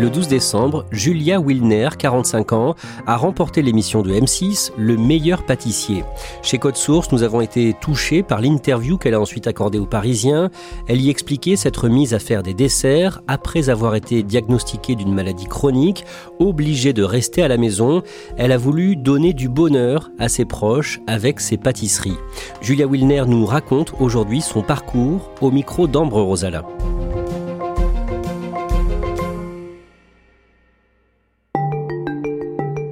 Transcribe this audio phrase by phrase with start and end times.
[0.00, 2.74] Le 12 décembre, Julia Wilner, 45 ans,
[3.06, 6.04] a remporté l'émission de M6 Le meilleur pâtissier.
[6.40, 10.48] Chez Code Source, nous avons été touchés par l'interview qu'elle a ensuite accordée aux Parisiens.
[10.88, 15.44] Elle y expliquait s'être mise à faire des desserts après avoir été diagnostiquée d'une maladie
[15.44, 16.06] chronique,
[16.38, 18.02] obligée de rester à la maison.
[18.38, 22.16] Elle a voulu donner du bonheur à ses proches avec ses pâtisseries.
[22.62, 26.64] Julia Wilner nous raconte aujourd'hui son parcours au micro d'Ambre Rosala.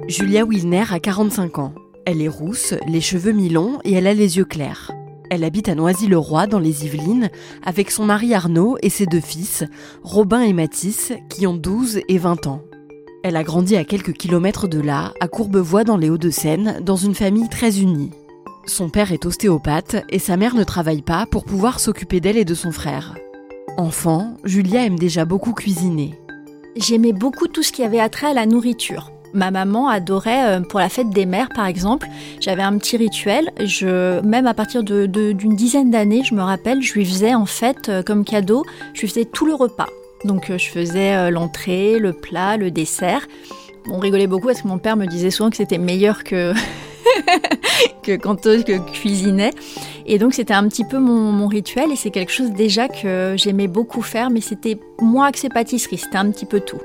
[0.09, 1.75] Julia Wilner a 45 ans.
[2.03, 4.91] Elle est rousse, les cheveux mi-longs et elle a les yeux clairs.
[5.29, 7.29] Elle habite à Noisy-le-Roi dans les Yvelines
[7.63, 9.65] avec son mari Arnaud et ses deux fils,
[10.01, 12.63] Robin et Mathis, qui ont 12 et 20 ans.
[13.23, 17.13] Elle a grandi à quelques kilomètres de là, à Courbevoie dans les Hauts-de-Seine, dans une
[17.13, 18.09] famille très unie.
[18.65, 22.45] Son père est ostéopathe et sa mère ne travaille pas pour pouvoir s'occuper d'elle et
[22.45, 23.15] de son frère.
[23.77, 26.15] Enfant, Julia aime déjà beaucoup cuisiner.
[26.75, 29.11] J'aimais beaucoup tout ce qui avait attrait à la nourriture.
[29.33, 32.07] Ma maman adorait, euh, pour la fête des mères par exemple,
[32.39, 33.51] j'avais un petit rituel.
[33.59, 37.89] Je, même à partir d'une dizaine d'années, je me rappelle, je lui faisais en fait
[37.89, 38.63] euh, comme cadeau,
[38.93, 39.89] je lui faisais tout le repas.
[40.25, 43.27] Donc euh, je faisais l'entrée, le plat, le dessert.
[43.89, 46.53] On rigolait beaucoup parce que mon père me disait souvent que c'était meilleur que
[48.03, 49.53] que quand que cuisinait.
[50.05, 53.67] Et donc c'était un petit peu mon, rituel et c'est quelque chose déjà que j'aimais
[53.67, 56.79] beaucoup faire, mais c'était moins que ces pâtisseries, c'était un petit peu tout.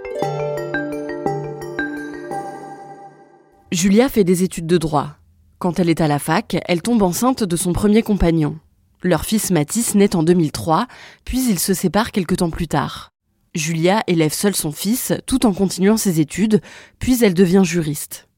[3.74, 5.16] Julia fait des études de droit.
[5.58, 8.56] Quand elle est à la fac, elle tombe enceinte de son premier compagnon.
[9.02, 10.86] Leur fils Mathis naît en 2003,
[11.24, 13.10] puis ils se séparent quelque temps plus tard.
[13.52, 16.60] Julia élève seule son fils tout en continuant ses études,
[17.00, 18.28] puis elle devient juriste.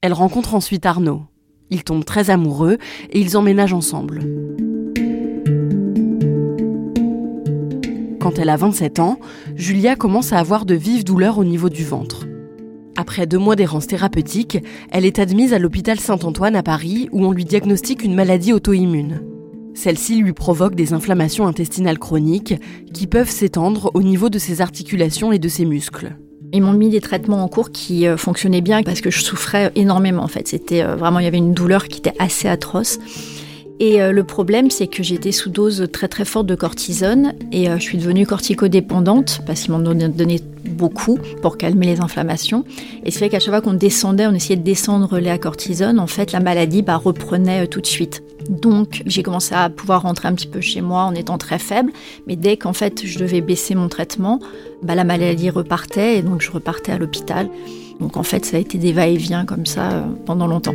[0.00, 1.22] Elle rencontre ensuite Arnaud.
[1.70, 2.78] Ils tombent très amoureux
[3.10, 4.22] et ils emménagent ensemble.
[8.18, 9.20] Quand elle a 27 ans,
[9.54, 12.26] Julia commence à avoir de vives douleurs au niveau du ventre.
[12.96, 14.58] Après deux mois d'errance thérapeutique,
[14.90, 19.22] elle est admise à l'hôpital Saint-Antoine à Paris où on lui diagnostique une maladie auto-immune.
[19.74, 22.54] Celle-ci lui provoque des inflammations intestinales chroniques
[22.92, 26.16] qui peuvent s'étendre au niveau de ses articulations et de ses muscles.
[26.52, 29.70] Ils m'ont mis des traitements en cours qui euh, fonctionnaient bien parce que je souffrais
[29.76, 30.48] énormément en fait.
[30.48, 32.98] C'était euh, vraiment, il y avait une douleur qui était assez atroce.
[33.82, 37.70] Et euh, le problème, c'est que j'étais sous dose très très forte de cortisone et
[37.70, 42.64] euh, je suis devenue corticodépendante parce qu'ils m'en donné beaucoup pour calmer les inflammations.
[43.04, 46.06] Et c'est vrai qu'à chaque fois qu'on descendait, on essayait de descendre à cortisone, en
[46.06, 48.22] fait, la maladie bah, reprenait euh, tout de suite.
[48.50, 51.90] Donc j'ai commencé à pouvoir rentrer un petit peu chez moi en étant très faible,
[52.26, 54.40] mais dès qu'en fait je devais baisser mon traitement,
[54.82, 57.48] bah, la maladie repartait et donc je repartais à l'hôpital.
[58.00, 60.74] Donc en fait ça a été des va-et-vient comme ça pendant longtemps.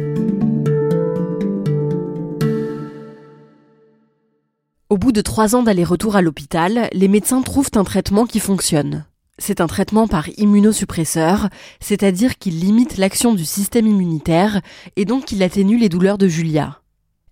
[4.87, 9.05] Au bout de trois ans d'aller-retour à l'hôpital, les médecins trouvent un traitement qui fonctionne.
[9.39, 14.61] C'est un traitement par immunosuppresseur, c'est-à-dire qu'il limite l'action du système immunitaire
[14.95, 16.81] et donc qu'il atténue les douleurs de Julia.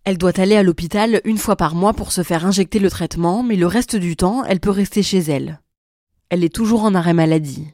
[0.03, 3.43] Elle doit aller à l'hôpital une fois par mois pour se faire injecter le traitement,
[3.43, 5.61] mais le reste du temps, elle peut rester chez elle.
[6.29, 7.67] Elle est toujours en arrêt maladie.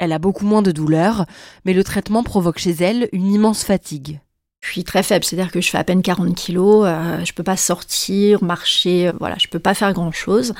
[0.00, 1.24] Elle a beaucoup moins de douleurs,
[1.64, 4.18] mais le traitement provoque chez elle une immense fatigue.
[4.60, 7.42] Je suis très faible, c'est-à-dire que je fais à peine 40 kilos, euh, je peux
[7.42, 10.52] pas sortir, marcher, euh, voilà, je peux pas faire grand-chose.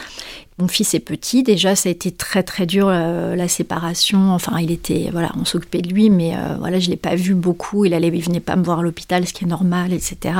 [0.58, 4.32] Mon fils est petit, déjà ça a été très très dur euh, la séparation.
[4.32, 7.34] Enfin, il était, voilà, on s'occupait de lui, mais euh, voilà, je l'ai pas vu
[7.34, 7.84] beaucoup.
[7.84, 10.34] Il allait, il venait pas me voir à l'hôpital, ce qui est normal, etc.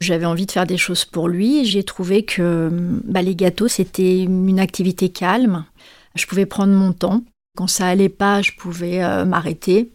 [0.00, 1.64] J'avais envie de faire des choses pour lui.
[1.64, 2.68] J'ai trouvé que
[3.04, 5.64] bah, les gâteaux c'était une activité calme.
[6.14, 7.22] Je pouvais prendre mon temps.
[7.56, 9.90] Quand ça allait pas, je pouvais m'arrêter.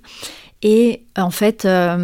[0.63, 1.98] Et en fait, ça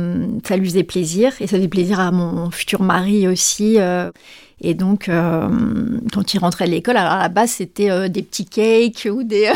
[0.58, 3.78] lui faisait plaisir, et ça faisait plaisir à mon futur mari aussi.
[4.62, 5.48] Et donc, euh,
[6.14, 9.24] quand il rentrait de l'école, alors à la base, c'était euh, des petits cakes ou
[9.24, 9.52] des.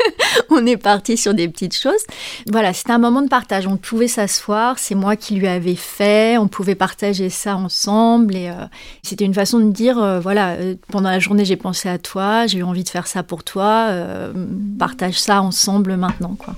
[0.50, 2.02] on est parti sur des petites choses.
[2.50, 3.66] Voilà, c'était un moment de partage.
[3.66, 8.36] On pouvait s'asseoir, c'est moi qui lui avais fait, on pouvait partager ça ensemble.
[8.36, 8.66] Et euh,
[9.02, 10.56] c'était une façon de dire voilà,
[10.88, 13.88] pendant la journée, j'ai pensé à toi, j'ai eu envie de faire ça pour toi,
[14.78, 16.54] partage ça ensemble maintenant, quoi.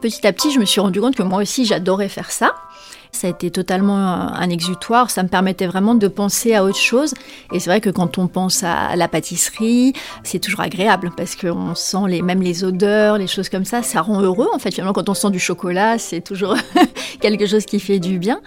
[0.00, 2.54] Petit à petit, je me suis rendu compte que moi aussi, j'adorais faire ça.
[3.12, 5.10] Ça a été totalement un exutoire.
[5.10, 7.14] Ça me permettait vraiment de penser à autre chose.
[7.50, 11.74] Et c'est vrai que quand on pense à la pâtisserie, c'est toujours agréable parce qu'on
[11.74, 13.82] sent les, même les odeurs, les choses comme ça.
[13.82, 14.70] Ça rend heureux en fait.
[14.70, 16.56] Finalement, quand on sent du chocolat, c'est toujours
[17.20, 18.40] quelque chose qui fait du bien.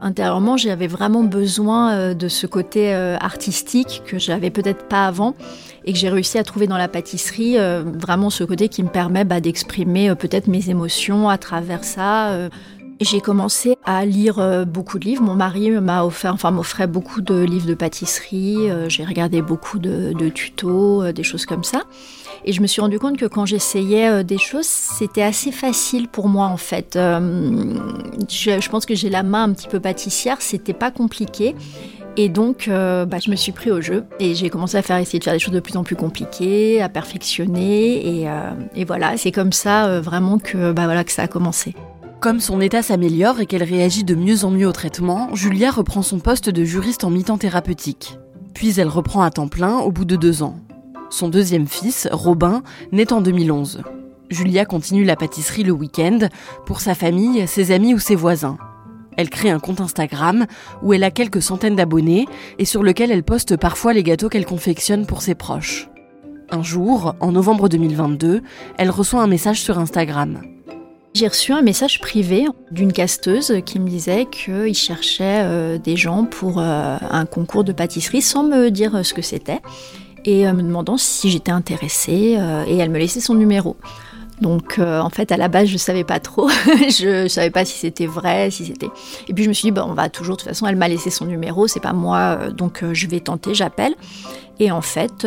[0.00, 5.34] Intérieurement, j'avais vraiment besoin euh, de ce côté euh, artistique que j'avais peut-être pas avant
[5.86, 8.88] et que j'ai réussi à trouver dans la pâtisserie euh, vraiment ce côté qui me
[8.88, 12.48] permet bah, d'exprimer peut-être mes émotions à travers ça.
[13.00, 15.22] J'ai commencé à lire euh, beaucoup de livres.
[15.22, 18.70] Mon mari m'a offert, enfin m'offrait beaucoup de livres de pâtisserie.
[18.70, 21.82] Euh, j'ai regardé beaucoup de, tutos, euh, des choses comme ça.
[22.46, 26.28] Et je me suis rendu compte que quand j'essayais des choses, c'était assez facile pour
[26.28, 26.96] moi en fait.
[26.96, 31.56] Je, pense que j'ai la main un petit peu pâtissière, c'était pas compliqué.
[32.16, 35.18] Et donc, bah, je me suis pris au jeu et j'ai commencé à faire essayer
[35.18, 38.22] de faire des choses de plus en plus compliquées, à perfectionner.
[38.22, 38.28] Et,
[38.74, 41.74] et voilà, c'est comme ça vraiment que, bah, que ça a commencé.
[42.20, 46.00] Comme son état s'améliore et qu'elle réagit de mieux en mieux au traitement, Julia reprend
[46.00, 48.18] son poste de juriste en mi-temps thérapeutique.
[48.54, 50.56] Puis elle reprend à temps plein au bout de deux ans.
[51.10, 53.82] Son deuxième fils, Robin, naît en 2011.
[54.30, 56.18] Julia continue la pâtisserie le week-end
[56.64, 58.56] pour sa famille, ses amis ou ses voisins.
[59.16, 60.46] Elle crée un compte Instagram
[60.82, 62.26] où elle a quelques centaines d'abonnés
[62.58, 65.88] et sur lequel elle poste parfois les gâteaux qu'elle confectionne pour ses proches.
[66.50, 68.42] Un jour, en novembre 2022,
[68.78, 70.42] elle reçoit un message sur Instagram.
[71.16, 76.24] J'ai reçu un message privé d'une casteuse qui me disait qu'il cherchait euh, des gens
[76.24, 79.60] pour euh, un concours de pâtisserie sans me dire euh, ce que c'était
[80.26, 82.36] et me demandant si j'étais intéressée
[82.66, 83.76] et elle me laissait son numéro.
[84.40, 87.78] Donc en fait à la base je savais pas trop, je, ne savais pas si
[87.78, 88.90] c'était vrai, si c'était.
[89.28, 90.88] Et puis je me suis dit bah, on va toujours de toute façon elle m'a
[90.88, 93.94] laissé son numéro, c'est pas moi donc je vais tenter, j'appelle.
[94.60, 95.26] Et en fait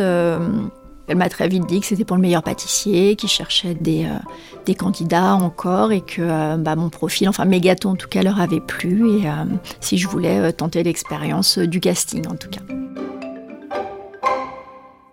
[1.10, 4.74] elle m'a très vite dit que c'était pour le meilleur pâtissier, qu'il cherchait des, euh,
[4.74, 8.40] candidats encore et que euh, bah, mon profil, enfin mes gâteaux en tout cas, leur
[8.40, 9.32] avaient plu et euh,
[9.80, 12.60] si je voulais tenter l'expérience du casting en tout cas.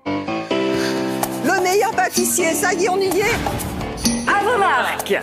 [0.06, 3.77] Le meilleur pâtissier, ça y est, on y est
[4.38, 5.16] À vos marques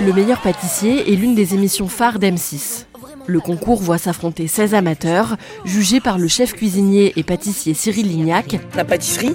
[0.00, 2.84] Le meilleur pâtissier est l'une des émissions phares d'M6.
[3.26, 8.60] Le concours voit s'affronter 16 amateurs, jugés par le chef cuisinier et pâtissier Cyril Lignac.
[8.76, 9.34] La pâtisserie,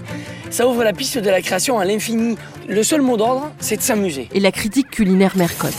[0.51, 2.37] ça ouvre la piste de la création à l'infini.
[2.69, 4.29] Le seul mot d'ordre, c'est de s'amuser.
[4.33, 5.73] Et la critique culinaire Mercotte.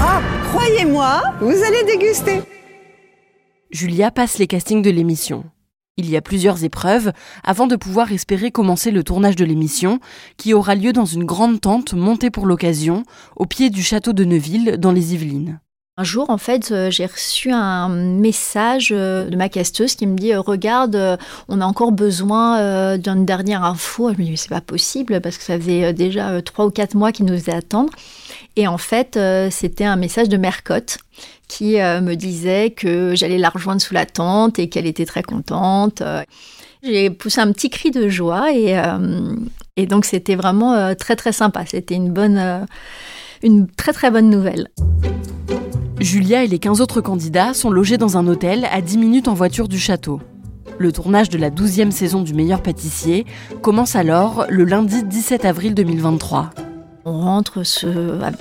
[0.00, 2.40] Ah, croyez-moi, vous allez déguster.
[3.70, 5.44] Julia passe les castings de l'émission.
[5.98, 7.12] Il y a plusieurs épreuves
[7.44, 10.00] avant de pouvoir espérer commencer le tournage de l'émission,
[10.38, 13.04] qui aura lieu dans une grande tente montée pour l'occasion,
[13.36, 15.60] au pied du château de Neuville, dans les Yvelines.
[15.98, 20.16] Un jour, en fait, euh, j'ai reçu un message euh, de ma casteuse qui me
[20.16, 21.18] dit euh, Regarde,
[21.48, 24.10] on a encore besoin d'une dernière info.
[24.14, 27.12] Je me dis C'est pas possible parce que ça faisait déjà trois ou quatre mois
[27.12, 27.92] qu'il nous faisait attendre.
[28.56, 29.18] Et en fait,
[29.50, 30.96] c'était un message de Mercotte
[31.52, 36.02] qui me disait que j'allais la rejoindre sous la tente et qu'elle était très contente.
[36.82, 38.80] J'ai poussé un petit cri de joie et,
[39.76, 41.64] et donc c'était vraiment très très sympa.
[41.66, 42.66] C'était une bonne,
[43.42, 44.68] une très très bonne nouvelle.
[46.00, 49.34] Julia et les 15 autres candidats sont logés dans un hôtel à 10 minutes en
[49.34, 50.20] voiture du château.
[50.78, 53.24] Le tournage de la 12e saison du meilleur pâtissier
[53.60, 56.50] commence alors le lundi 17 avril 2023.
[57.04, 57.62] On rentre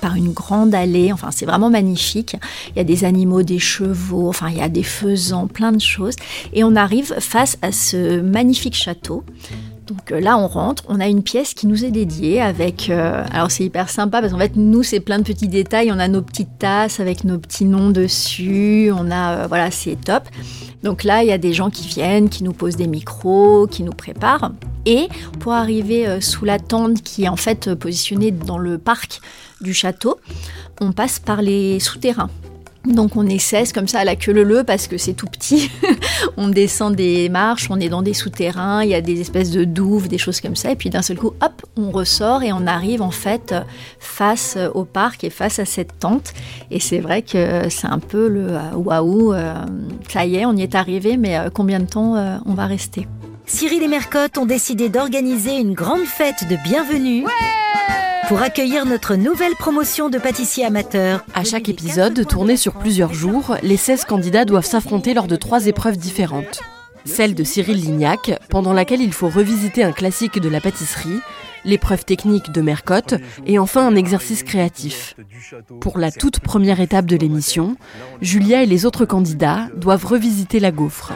[0.02, 2.36] par une grande allée, enfin c'est vraiment magnifique.
[2.70, 5.82] Il y a des animaux, des chevaux, enfin il y a des faisans, plein de
[5.82, 6.16] choses.
[6.54, 9.24] Et on arrive face à ce magnifique château
[9.92, 12.90] donc euh, là, on rentre, on a une pièce qui nous est dédiée avec.
[12.90, 15.92] Euh, alors c'est hyper sympa parce qu'en fait, nous, c'est plein de petits détails.
[15.92, 18.90] On a nos petites tasses avec nos petits noms dessus.
[18.96, 19.34] On a.
[19.34, 20.24] Euh, voilà, c'est top.
[20.82, 23.84] Donc là, il y a des gens qui viennent, qui nous posent des micros, qui
[23.84, 24.54] nous préparent.
[24.86, 25.10] Et
[25.42, 29.20] pour arriver sous la tente qui est en fait positionnée dans le parc
[29.60, 30.20] du château,
[30.80, 32.30] on passe par les souterrains.
[32.86, 35.70] Donc on essaie comme ça à la queue leu parce que c'est tout petit.
[36.38, 39.64] on descend des marches, on est dans des souterrains, il y a des espèces de
[39.64, 40.72] douves, des choses comme ça.
[40.72, 43.54] Et puis d'un seul coup, hop, on ressort et on arrive en fait
[44.00, 46.34] face au parc et face à cette tente.
[46.72, 49.54] Et c'est vrai que c'est un peu le euh, waouh, euh,
[50.10, 53.08] ça y est, on y est arrivé, mais euh, combien de temps on va rester?
[53.46, 57.26] Cyril et Mercotte ont décidé d'organiser une grande fête de bienvenue
[58.32, 61.26] pour accueillir notre nouvelle promotion de pâtissiers amateurs.
[61.34, 65.66] À chaque épisode, tourné sur plusieurs jours, les 16 candidats doivent s'affronter lors de trois
[65.66, 66.62] épreuves différentes.
[67.04, 71.20] Celle de Cyril Lignac, pendant laquelle il faut revisiter un classique de la pâtisserie,
[71.66, 75.18] l'épreuve technique de Mercotte et enfin un exercice créatif.
[75.82, 77.76] Pour la toute première étape de l'émission,
[78.22, 81.12] Julia et les autres candidats doivent revisiter la gaufre.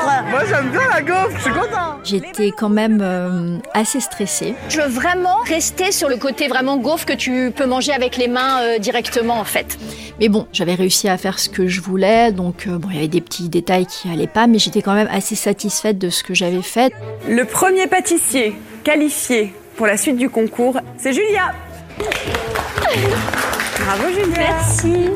[0.00, 4.54] Gaufre Moi j'aime bien la gaufre, je suis content J'étais quand même euh, assez stressée.
[4.68, 8.28] Je veux vraiment rester sur le côté vraiment gaufre que tu peux manger avec les
[8.28, 9.78] mains euh, directement en fait.
[10.18, 12.98] Mais bon, j'avais réussi à faire ce que je voulais, donc euh, bon, il y
[12.98, 16.22] avait des petits détails qui allaient pas, mais j'étais quand même assez satisfaite de ce
[16.22, 16.92] que j'avais fait.
[17.28, 18.54] Le premier pâtissier
[18.84, 21.52] qualifié pour la suite du concours, c'est Julia.
[23.78, 24.36] Bravo Julia.
[24.36, 25.10] Merci.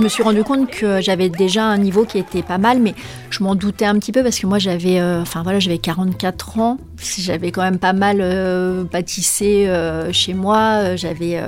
[0.00, 2.94] Je me suis rendu compte que j'avais déjà un niveau qui était pas mal, mais
[3.28, 6.58] je m'en doutais un petit peu parce que moi j'avais, euh, enfin voilà, j'avais 44
[6.58, 6.78] ans,
[7.18, 11.38] j'avais quand même pas mal euh, pâtissé euh, chez moi, j'avais,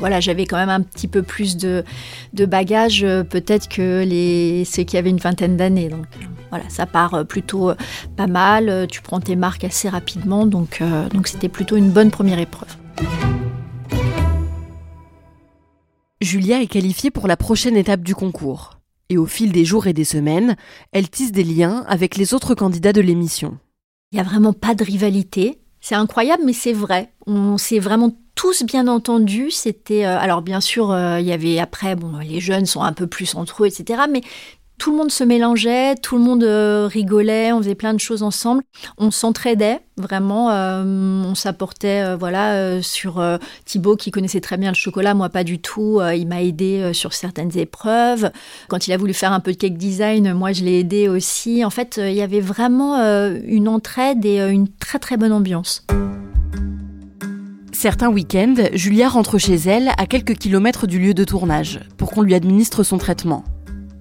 [0.00, 1.84] voilà, j'avais quand même un petit peu plus de,
[2.44, 5.88] bagages peut-être que les ceux qui avaient une vingtaine d'années.
[5.88, 6.06] Donc
[6.50, 7.70] voilà, ça part plutôt
[8.16, 8.88] pas mal.
[8.90, 10.82] Tu prends tes marques assez rapidement, donc
[11.12, 12.76] donc c'était plutôt une bonne première épreuve.
[16.22, 18.78] Julia est qualifiée pour la prochaine étape du concours.
[19.08, 20.56] Et au fil des jours et des semaines,
[20.92, 23.58] elle tisse des liens avec les autres candidats de l'émission.
[24.10, 25.58] Il n'y a vraiment pas de rivalité.
[25.80, 27.12] C'est incroyable, mais c'est vrai.
[27.26, 29.50] On s'est vraiment tous bien entendus.
[29.50, 32.92] C'était euh, alors bien sûr, euh, il y avait après, bon, les jeunes sont un
[32.92, 34.02] peu plus entre eux, etc.
[34.10, 34.22] Mais
[34.78, 38.22] tout le monde se mélangeait, tout le monde euh, rigolait, on faisait plein de choses
[38.22, 38.62] ensemble,
[38.98, 43.22] on s'entraidait vraiment, euh, on s'apportait euh, voilà sur
[43.64, 47.12] Thibaut qui connaissait très bien le chocolat, moi pas du tout, il m'a aidé sur
[47.12, 48.30] certaines épreuves.
[48.68, 51.64] Quand il a voulu faire un peu de cake design, moi je l'ai aidé aussi.
[51.64, 55.86] En fait, il y avait vraiment une entraide et une très très bonne ambiance.
[57.72, 62.22] Certains week-ends, Julia rentre chez elle à quelques kilomètres du lieu de tournage pour qu'on
[62.22, 63.44] lui administre son traitement.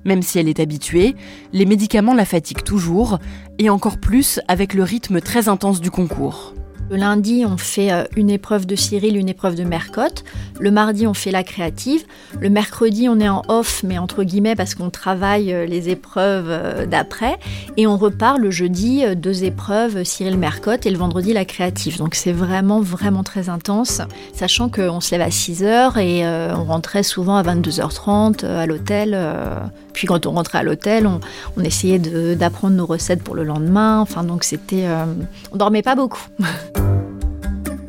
[0.06, 1.16] Même si elle est habituée,
[1.54, 3.20] les médicaments la fatiguent toujours,
[3.60, 6.54] et encore plus avec le rythme très intense du concours.
[6.92, 10.26] Le lundi, on fait euh, une épreuve de Cyril, une épreuve de Mercotte.
[10.60, 12.04] Le mardi, on fait la créative.
[12.38, 16.48] Le mercredi, on est en off, mais entre guillemets, parce qu'on travaille euh, les épreuves
[16.50, 17.40] euh, d'après.
[17.78, 21.98] Et on repart le jeudi, deux épreuves, Cyril Mercotte, et le vendredi, la créative.
[21.98, 24.02] Donc c'est vraiment, vraiment très intense,
[24.34, 29.18] sachant qu'on se lève à 6 h et on rentrait souvent à 22h30 à l'hôtel.
[29.94, 34.00] Puis quand on rentrait à l'hôtel, on, essayait d'apprendre nos recettes pour le lendemain.
[34.00, 34.86] Enfin, donc c'était.
[35.52, 36.28] on dormait pas beaucoup.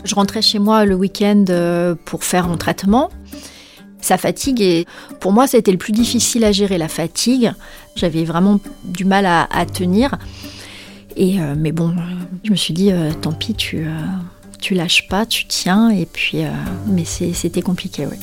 [0.05, 3.11] Je rentrais chez moi le week-end euh, pour faire mon traitement.
[4.01, 4.87] Ça fatigue et
[5.21, 7.53] pour moi, été le plus difficile à gérer, la fatigue.
[7.95, 10.19] J'avais vraiment du mal à, tenir.
[11.15, 11.95] Et, euh, mais bon,
[12.43, 13.87] je me suis dit, euh, tant pis, tu,
[14.61, 15.91] tu lâches pas, tu tiens.
[15.91, 16.39] Et puis,
[16.89, 18.17] mais c'était compliqué, oui.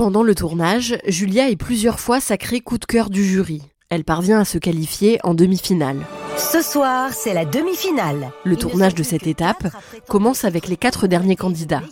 [0.00, 3.60] Pendant le tournage, Julia est plusieurs fois sacrée coup de cœur du jury.
[3.90, 5.98] Elle parvient à se qualifier en demi-finale.
[6.38, 8.30] Ce soir, c'est la demi-finale.
[8.44, 9.66] Le tournage de cette étape
[10.08, 11.82] commence avec les quatre derniers candidats.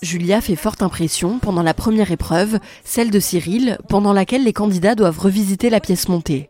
[0.00, 4.94] Julia fait forte impression pendant la première épreuve, celle de Cyril, pendant laquelle les candidats
[4.94, 6.48] doivent revisiter la pièce montée.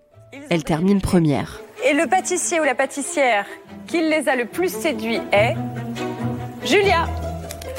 [0.49, 1.61] Elle termine première.
[1.91, 3.47] Et le pâtissier ou la pâtissière
[3.89, 5.57] qui les a le plus séduits est
[6.65, 7.09] Julia.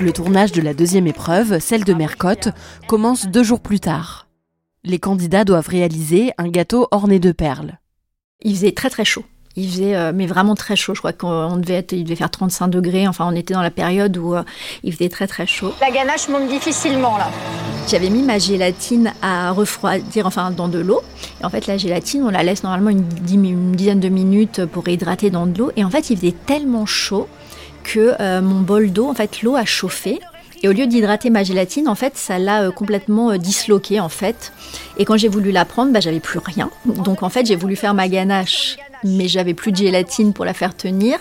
[0.01, 2.49] Le tournage de la deuxième épreuve, celle de Mercotte,
[2.87, 4.25] commence deux jours plus tard.
[4.83, 7.77] Les candidats doivent réaliser un gâteau orné de perles.
[8.41, 9.23] Il faisait très très chaud.
[9.55, 10.95] Il faisait, euh, mais vraiment très chaud.
[10.95, 13.07] Je crois qu'on devait être, il devait faire 35 degrés.
[13.07, 14.41] Enfin, on était dans la période où euh,
[14.83, 15.71] il faisait très très chaud.
[15.79, 17.29] La ganache monte difficilement là.
[17.87, 21.01] J'avais mis ma gélatine à refroidir, enfin dans de l'eau.
[21.41, 25.29] Et en fait, la gélatine, on la laisse normalement une, dizaine de minutes pour réhydrater
[25.29, 25.71] dans de l'eau.
[25.75, 27.27] Et en fait, il faisait tellement chaud
[27.83, 30.19] que euh, mon bol d'eau, en fait, l'eau a chauffé.
[30.63, 34.53] Et au lieu d'hydrater ma gélatine, en fait, ça l'a complètement disloqué en fait.
[34.97, 36.69] Et quand j'ai voulu la prendre, bah, j'avais plus rien.
[36.85, 40.53] Donc en fait, j'ai voulu faire ma ganache mais j'avais plus de gélatine pour la
[40.53, 41.17] faire tenir.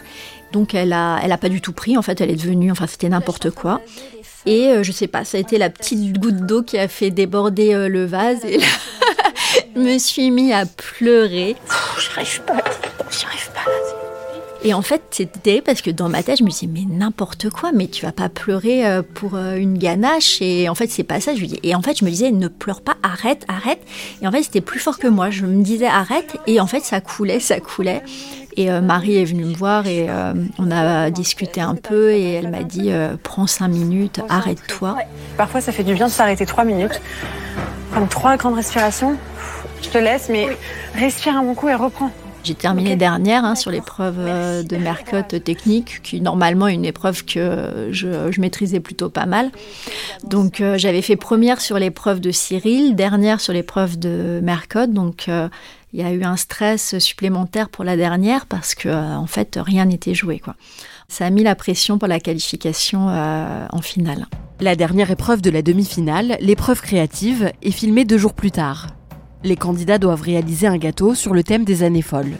[0.52, 1.96] Donc elle a, elle a pas du tout pris.
[1.96, 3.80] En fait, elle est devenue, enfin c'était n'importe quoi.
[4.46, 7.10] Et euh, je sais pas, ça a été la petite goutte d'eau qui a fait
[7.10, 8.44] déborder euh, le vase.
[8.44, 8.66] Et là,
[9.76, 11.56] je me suis mis à pleurer.
[11.68, 12.62] Oh, pas.
[14.62, 17.70] Et en fait, c'était parce que dans ma tête, je me disais, mais n'importe quoi,
[17.72, 20.42] mais tu vas pas pleurer euh, pour euh, une ganache.
[20.42, 21.34] Et en fait, c'est pas ça.
[21.34, 23.80] Je dis, et en fait, je me disais, ne pleure pas, arrête, arrête.
[24.20, 25.30] Et en fait, c'était plus fort que moi.
[25.30, 26.36] Je me disais, arrête.
[26.46, 28.02] Et en fait, ça coulait, ça coulait.
[28.58, 30.08] Et euh, Marie est venue me voir et
[30.58, 32.90] on a discuté un peu et elle m'a dit,
[33.22, 34.96] prends cinq minutes, arrête-toi.
[35.36, 37.00] Parfois, ça fait du bien de s'arrêter trois minutes,
[37.92, 39.16] prendre trois grandes respirations
[39.82, 40.48] Je te laisse, mais
[40.94, 42.10] respire un bon coup et reprends.
[42.42, 47.24] J'ai terminé dernière hein, sur l'épreuve euh, de Mercotte technique, qui normalement est une épreuve
[47.24, 49.50] que je, maîtrisais plutôt pas mal.
[50.24, 54.92] Donc euh, j'avais fait première sur l'épreuve de Cyril, dernière sur l'épreuve de Mercotte.
[54.92, 55.48] Donc euh,
[55.92, 59.84] il y a eu un stress supplémentaire pour la dernière parce que en fait rien
[59.84, 60.38] n'était joué.
[60.38, 60.54] Quoi.
[61.08, 64.26] Ça a mis la pression pour la qualification en finale.
[64.60, 68.86] La dernière épreuve de la demi-finale, l'épreuve créative, est filmée deux jours plus tard.
[69.42, 72.36] Les candidats doivent réaliser un gâteau sur le thème des années folles.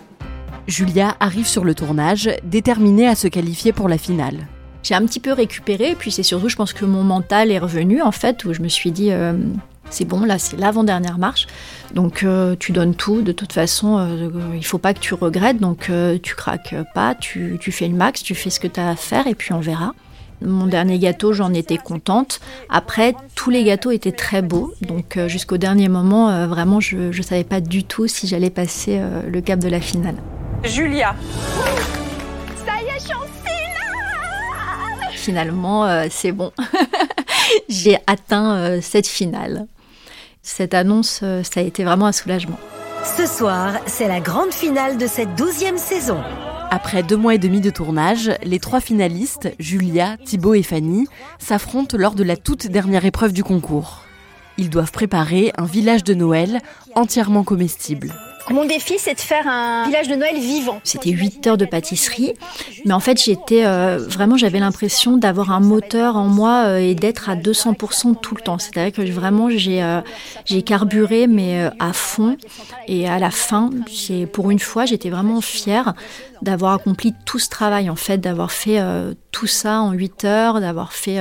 [0.67, 4.37] Julia arrive sur le tournage, déterminée à se qualifier pour la finale.
[4.83, 8.03] J'ai un petit peu récupéré, puis c'est surtout, je pense que mon mental est revenu,
[8.03, 9.33] en fait, où je me suis dit, euh,
[9.89, 11.47] c'est bon, là, c'est l'avant-dernière marche,
[11.95, 15.59] donc euh, tu donnes tout, de toute façon, euh, il faut pas que tu regrettes,
[15.59, 15.91] donc
[16.23, 18.97] tu craques pas, tu, tu fais le max, tu fais ce que tu as à
[18.97, 19.95] faire, et puis on verra.
[20.43, 22.41] Mon dernier gâteau, j'en étais contente.
[22.69, 24.73] Après, tous les gâteaux étaient très beaux.
[24.81, 28.51] Donc euh, jusqu'au dernier moment, euh, vraiment, je ne savais pas du tout si j'allais
[28.51, 30.17] passer euh, le cap de la finale.
[30.65, 31.15] Julia.
[32.65, 36.53] Ça y est, je suis en finale Finalement, c'est bon.
[37.69, 39.67] J'ai atteint cette finale.
[40.43, 42.59] Cette annonce, ça a été vraiment un soulagement.
[43.17, 46.19] Ce soir, c'est la grande finale de cette douzième saison.
[46.73, 51.09] Après deux mois et demi de tournage, les trois finalistes, Julia, Thibaut et Fanny,
[51.41, 54.05] s'affrontent lors de la toute dernière épreuve du concours.
[54.57, 56.61] Ils doivent préparer un village de Noël
[56.95, 58.15] entièrement comestible.
[58.49, 60.81] Mon défi, c'est de faire un village de Noël vivant.
[60.83, 62.35] C'était 8 heures de pâtisserie,
[62.85, 66.95] mais en fait, j'étais euh, vraiment, j'avais l'impression d'avoir un moteur en moi euh, et
[66.95, 68.59] d'être à 200% tout le temps.
[68.59, 70.01] C'est-à-dire que vraiment, j'ai euh,
[70.65, 72.37] carburé, mais à fond.
[72.89, 73.71] Et à la fin,
[74.33, 75.95] pour une fois, j'étais vraiment fière
[76.43, 78.81] d'avoir accompli tout ce travail, en fait, d'avoir fait
[79.31, 81.19] tout ça en 8 heures, d'avoir fait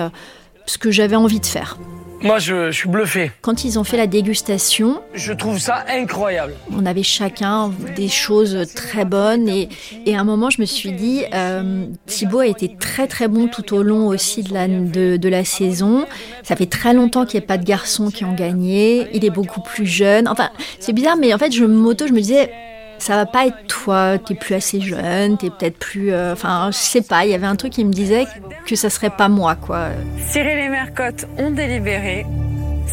[0.65, 1.77] ce que j'avais envie de faire.
[2.21, 3.31] Moi, je, suis bluffé.
[3.41, 6.53] Quand ils ont fait la dégustation, je trouve ça incroyable.
[6.75, 9.69] On avait chacun des choses très bonnes et,
[10.05, 13.47] et à un moment, je me suis dit, euh, Thibaut a été très très bon
[13.47, 16.05] tout au long aussi de la, de, de la saison.
[16.43, 19.07] Ça fait très longtemps qu'il n'y a pas de garçons qui ont gagné.
[19.13, 20.27] Il est beaucoup plus jeune.
[20.27, 22.51] Enfin, c'est bizarre, mais en fait, je m'auto, je me disais,
[22.99, 26.11] ça va pas être toi, t'es plus assez jeune, t'es peut-être plus.
[26.11, 28.25] Euh, enfin, je sais pas, il y avait un truc qui me disait
[28.65, 29.89] que ça serait pas moi, quoi.
[30.29, 32.25] Cyril et Mercotte ont délibéré.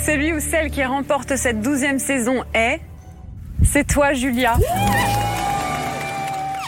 [0.04, 2.80] Celui ou celle qui remporte cette douzième saison est.
[3.64, 4.56] C'est toi, Julia.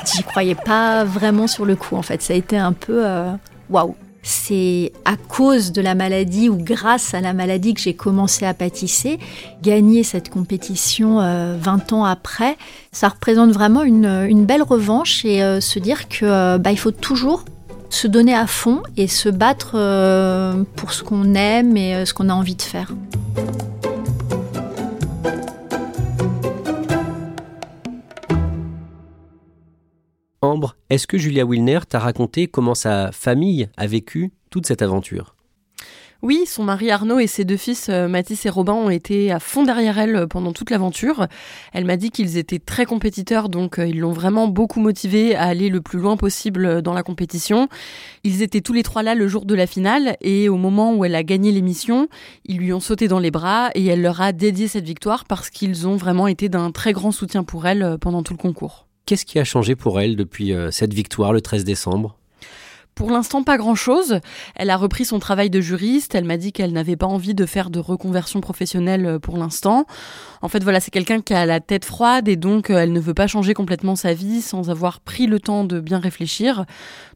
[0.04, 2.22] J'y croyais pas vraiment sur le coup, en fait.
[2.22, 3.06] Ça a été un peu.
[3.06, 3.32] Euh,
[3.70, 3.94] waouh!
[4.28, 8.52] C'est à cause de la maladie ou grâce à la maladie que j'ai commencé à
[8.52, 9.18] pâtisser.
[9.62, 12.58] Gagner cette compétition 20 euh, ans après,
[12.92, 16.90] ça représente vraiment une, belle revanche et euh, se dire que euh, bah, il faut
[16.90, 17.44] toujours
[17.88, 19.72] se donner à fond et se battre
[20.76, 22.92] pour ce qu'on aime et ce qu'on a envie de faire.
[30.90, 35.34] Est-ce que Julia Wilner t'a raconté comment sa famille a vécu toute cette aventure?
[36.20, 39.38] Oui, son mari Arnaud et ses deux fils euh, Mathis et Robin ont été à
[39.38, 41.28] fond derrière elle euh, pendant toute l'aventure.
[41.72, 45.44] Elle m'a dit qu'ils étaient très compétiteurs, donc euh, ils l'ont vraiment beaucoup motivé à
[45.44, 47.68] aller le plus loin possible dans la compétition.
[48.24, 51.04] Ils étaient tous les trois là le jour de la finale et au moment où
[51.04, 52.08] elle a gagné l'émission,
[52.44, 55.50] ils lui ont sauté dans les bras et elle leur a dédié cette victoire parce
[55.50, 58.87] qu'ils ont vraiment été d'un très grand soutien pour elle pendant tout le concours.
[59.08, 62.18] Qu'est-ce qui a changé pour elle depuis euh, cette victoire le 13 décembre?
[62.94, 64.20] Pour l'instant, pas grand-chose.
[64.54, 66.14] Elle a repris son travail de juriste.
[66.14, 69.86] Elle m'a dit qu'elle n'avait pas envie de faire de reconversion professionnelle euh, pour l'instant.
[70.42, 73.00] En fait, voilà, c'est quelqu'un qui a la tête froide et donc euh, elle ne
[73.00, 76.66] veut pas changer complètement sa vie sans avoir pris le temps de bien réfléchir.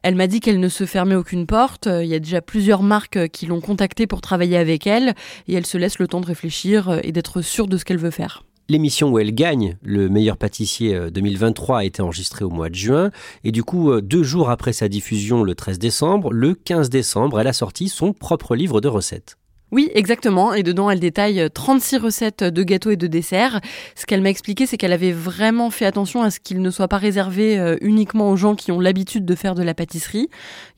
[0.02, 1.90] Elle m'a dit qu'elle ne se fermait aucune porte.
[1.92, 5.12] Il y a déjà plusieurs marques qui l'ont contactée pour travailler avec elle
[5.46, 8.11] et elle se laisse le temps de réfléchir et d'être sûre de ce qu'elle veut
[8.11, 8.44] faire.
[8.68, 12.75] L'émission où elle gagne le meilleur pâtissier 2023 euh, a été enregistrée au mois de
[12.75, 13.11] juin
[13.42, 17.40] et du coup euh, deux jours après sa diffusion le 13 décembre, le 15 décembre,
[17.40, 19.37] elle a sorti son propre livre de recettes.
[19.72, 20.53] Oui, exactement.
[20.53, 23.62] Et dedans, elle détaille 36 recettes de gâteaux et de desserts.
[23.96, 26.88] Ce qu'elle m'a expliqué, c'est qu'elle avait vraiment fait attention à ce qu'il ne soit
[26.88, 30.29] pas réservé euh, uniquement aux gens qui ont l'habitude de faire de la pâtisserie.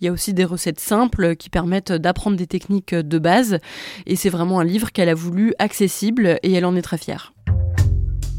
[0.00, 3.58] Il y a aussi des recettes simples qui permettent d'apprendre des techniques de base.
[4.06, 7.33] Et c'est vraiment un livre qu'elle a voulu accessible et elle en est très fière.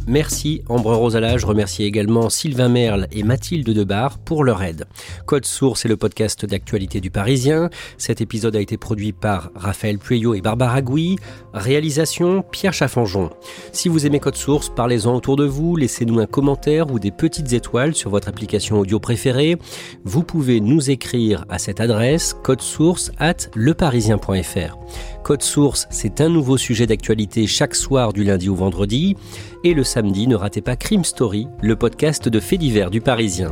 [0.08, 4.86] Merci Ambre Rosala, je remercie également Sylvain Merle et Mathilde Debar pour leur aide.
[5.26, 7.70] Code Source est le podcast d'actualité du Parisien.
[7.98, 11.18] Cet épisode a été produit par Raphaël Pueyo et Barbara Gouy.
[11.54, 13.32] Réalisation Pierre Chaffanjon.
[13.72, 17.54] Si vous aimez Code Source, parlez-en autour de vous, laissez-nous un commentaire ou des petites
[17.54, 19.58] étoiles sur votre application audio préférée.
[20.04, 24.78] Vous pouvez nous écrire à cette adresse code source at leparisien.fr.
[25.26, 29.16] Code Source, c'est un nouveau sujet d'actualité chaque soir du lundi au vendredi.
[29.64, 33.52] Et le samedi, ne ratez pas Crime Story, le podcast de faits divers du Parisien.